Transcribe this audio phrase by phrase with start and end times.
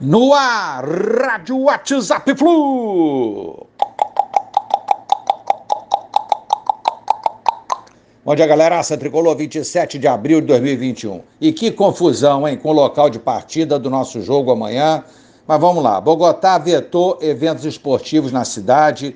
[0.00, 3.66] No ar, Rádio WhatsApp Flu.
[8.24, 8.78] Bom dia, galera.
[8.78, 11.20] Aça Tricolor, 27 de abril de 2021.
[11.38, 15.04] E que confusão, hein, com o local de partida do nosso jogo amanhã.
[15.46, 16.00] Mas vamos lá.
[16.00, 19.14] Bogotá vetou eventos esportivos na cidade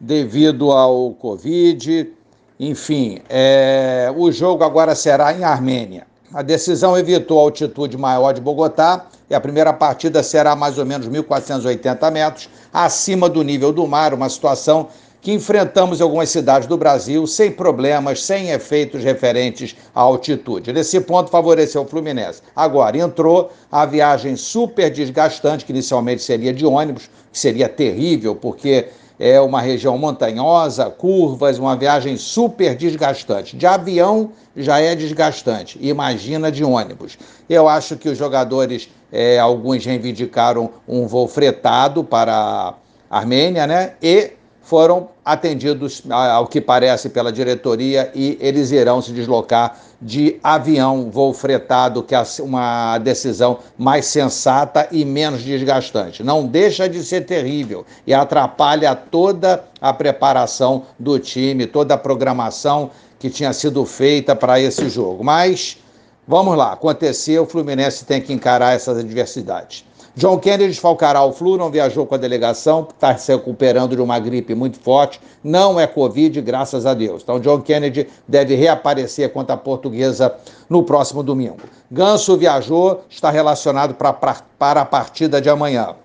[0.00, 2.10] devido ao Covid.
[2.58, 4.10] Enfim, é...
[4.16, 6.06] o jogo agora será em Armênia.
[6.32, 10.84] A decisão evitou a altitude maior de Bogotá e a primeira partida será mais ou
[10.84, 14.88] menos 1.480 metros acima do nível do mar, uma situação
[15.22, 20.70] que enfrentamos em algumas cidades do Brasil sem problemas, sem efeitos referentes à altitude.
[20.70, 22.42] Nesse ponto, favoreceu o Fluminense.
[22.54, 28.88] Agora, entrou a viagem super desgastante, que inicialmente seria de ônibus, que seria terrível, porque
[29.18, 33.56] é uma região montanhosa, curvas, uma viagem super desgastante.
[33.56, 37.18] De avião já é desgastante, imagina de ônibus.
[37.48, 42.74] Eu acho que os jogadores, é, alguns reivindicaram um voo fretado para
[43.10, 43.94] a Armênia, né?
[44.02, 44.32] E
[44.62, 51.32] foram atendidos, ao que parece, pela diretoria e eles irão se deslocar de avião, voo
[51.32, 56.22] fretado, que é uma decisão mais sensata e menos desgastante.
[56.22, 62.90] Não deixa de ser terrível e atrapalha toda a preparação do time, toda a programação
[63.18, 65.22] que tinha sido feita para esse jogo.
[65.22, 65.78] Mas
[66.26, 69.84] vamos lá, aconteceu, o Fluminense tem que encarar essas adversidades.
[70.14, 74.18] John Kennedy desfalcará o Flu, não viajou com a delegação, está se recuperando de uma
[74.18, 77.22] gripe muito forte, não é Covid, graças a Deus.
[77.22, 80.34] Então, John Kennedy deve reaparecer contra a portuguesa
[80.68, 81.60] no próximo domingo.
[81.90, 85.96] Ganso viajou, está relacionado pra, pra, para a partida de amanhã.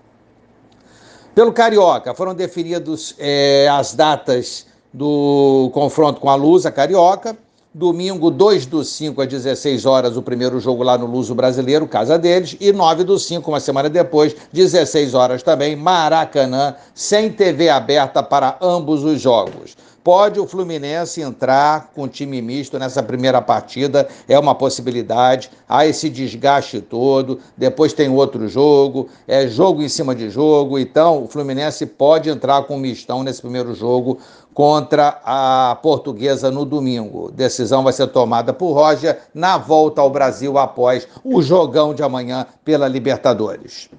[1.35, 7.37] Pelo Carioca, foram definidas é, as datas do confronto com a Lusa Carioca.
[7.77, 12.17] Domingo, 2 do 5 às 16 horas, o primeiro jogo lá no Luso Brasileiro, casa
[12.17, 12.57] deles.
[12.59, 18.57] E 9 do 5, uma semana depois, 16 horas também, Maracanã, sem TV aberta para
[18.59, 19.77] ambos os jogos.
[20.07, 25.51] Pode o Fluminense entrar com time misto nessa primeira partida, é uma possibilidade.
[25.67, 30.79] Há esse desgaste todo, depois tem outro jogo, é jogo em cima de jogo.
[30.79, 34.17] Então, o Fluminense pode entrar com mistão nesse primeiro jogo
[34.53, 37.29] contra a Portuguesa no domingo.
[37.29, 42.47] Decisão vai ser tomada por Roger na volta ao Brasil após o jogão de amanhã
[42.63, 43.89] pela Libertadores.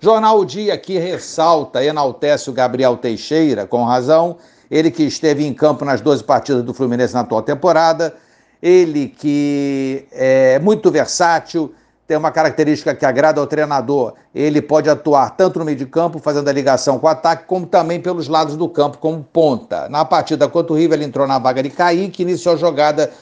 [0.00, 4.38] Jornal O Dia que ressalta, enaltece o Gabriel Teixeira, com razão,
[4.74, 8.12] ele que esteve em campo nas 12 partidas do Fluminense na atual temporada,
[8.60, 11.72] ele que é muito versátil,
[12.08, 14.14] tem uma característica que agrada ao treinador.
[14.34, 17.66] Ele pode atuar tanto no meio de campo, fazendo a ligação com o ataque, como
[17.66, 19.88] também pelos lados do campo, como ponta.
[19.88, 23.12] Na partida contra o River, ele entrou na vaga de Kaique, iniciou a jogada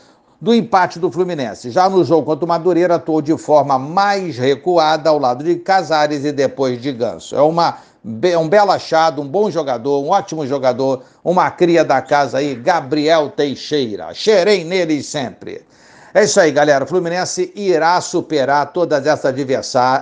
[0.40, 1.70] do empate do Fluminense.
[1.70, 6.24] Já no jogo contra o Madureira, atuou de forma mais recuada ao lado de Casares
[6.24, 7.36] e depois de Ganso.
[7.36, 12.38] É uma um belo achado, um bom jogador, um ótimo jogador, uma cria da casa
[12.38, 14.12] aí, Gabriel Teixeira.
[14.12, 15.64] Cheirei nele sempre.
[16.14, 16.84] É isso aí, galera.
[16.84, 19.34] O Fluminense irá superar todas essas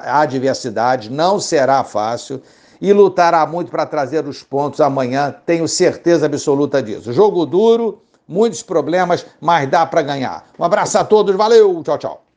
[0.05, 2.43] adversidades, não será fácil
[2.81, 7.13] e lutará muito para trazer os pontos amanhã, tenho certeza absoluta disso.
[7.13, 10.47] Jogo duro, muitos problemas, mas dá para ganhar.
[10.59, 12.30] Um abraço a todos, valeu, tchau, tchau.